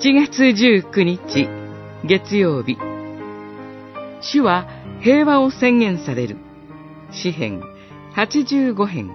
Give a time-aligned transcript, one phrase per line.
[0.00, 1.48] 7月19日
[2.02, 2.78] 月曜日。
[4.22, 4.66] 主は
[5.02, 6.38] 平和を宣言される。
[7.12, 7.62] 詩編
[8.16, 9.14] 85編。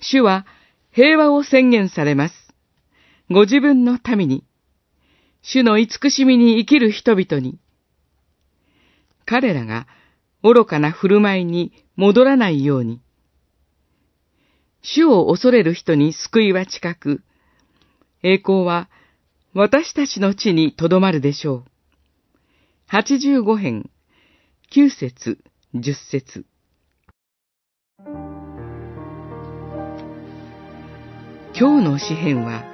[0.00, 0.46] 主は
[0.92, 2.34] 平和を宣言されます。
[3.30, 4.44] ご自分の民に、
[5.42, 7.58] 主の慈しみに生きる人々に、
[9.26, 9.86] 彼らが
[10.42, 13.02] 愚かな振る舞いに戻らないように、
[14.82, 17.22] 主を恐れる人に救いは近く、
[18.22, 18.88] 栄光は
[19.54, 21.64] 私たちの地にとどまるでしょう。
[22.90, 23.90] 85編、
[24.72, 25.38] 9節、
[25.74, 26.46] 10節
[31.58, 32.64] 今日の詩篇は、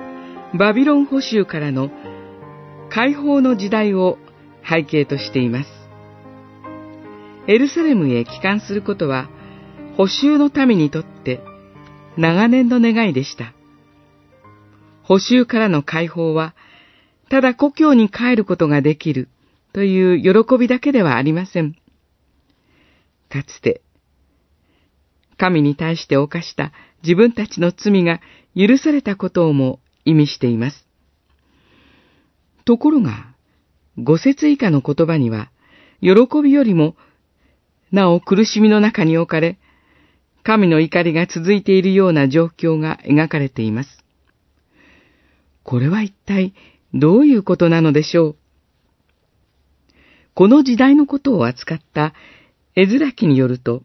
[0.59, 1.91] バビロン捕囚からの
[2.91, 4.19] 解放の時代を
[4.69, 5.71] 背景としています。
[7.47, 9.31] エルサレムへ帰還することは、
[9.97, 11.41] 捕囚の民にとって
[12.17, 13.53] 長年の願いでした。
[15.03, 16.55] 捕囚からの解放は、
[17.29, 19.29] ただ故郷に帰ることができる
[19.73, 21.75] という喜びだけではありません。
[23.29, 23.83] かつて、
[25.37, 28.21] 神に対して犯した自分たちの罪が
[28.57, 30.87] 許されたことをも意味しています。
[32.65, 33.35] ところが、
[33.99, 35.51] 五節以下の言葉には、
[36.01, 36.97] 喜びよりも、
[37.93, 39.59] なお苦しみの中に置かれ、
[40.45, 44.05] 神の怒りが続いているような状況が描かれています。
[45.63, 46.53] これは一体
[46.93, 48.37] どういうことなのでしょう？
[50.35, 52.13] この時代のことを扱った
[52.77, 53.83] 絵面記によると、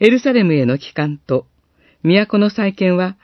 [0.00, 1.46] エルサレムへの帰還と
[2.02, 3.16] 都の再建は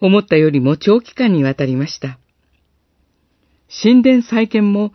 [0.00, 2.18] 思ったよりも長期間にわたりました。
[3.82, 4.92] 神殿再建も、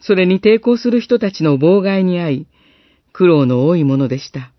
[0.00, 2.46] それに抵抗する人たちの妨害に遭い、
[3.12, 4.52] 苦労の多いものでした。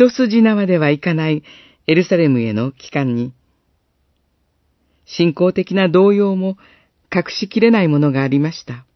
[0.00, 1.42] 一筋縄ではいかない
[1.86, 3.34] エルサレムへの帰還に、
[5.04, 6.56] 信仰的な動揺も
[7.14, 8.86] 隠しきれないものがありました。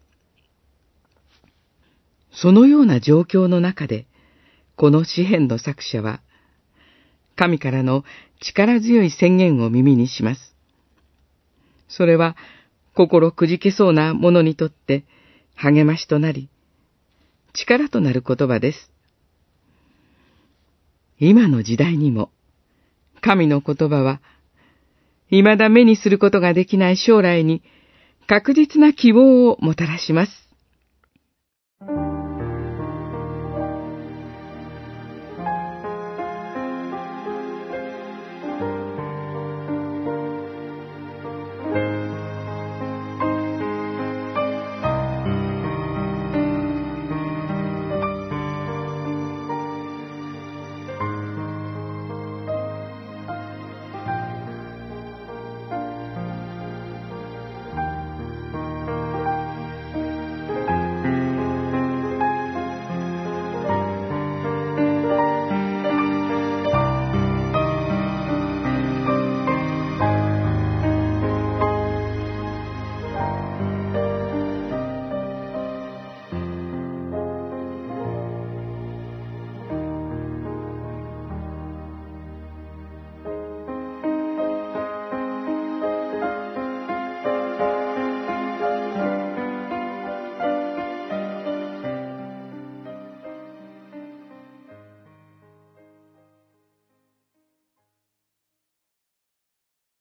[2.32, 4.06] そのような状況の中で、
[4.76, 6.22] この詩篇の作者は、
[7.36, 8.03] 神からの
[8.41, 10.56] 力強い宣言を耳にします。
[11.86, 12.34] それは
[12.94, 15.04] 心くじけそうな者にとって
[15.54, 16.48] 励ましとなり、
[17.53, 18.94] 力となる言葉です。
[21.19, 22.30] 今の時代にも、
[23.20, 24.20] 神の言葉は、
[25.30, 27.62] 未だ目にすることができない将来に
[28.26, 30.32] 確実な希望をもたらします。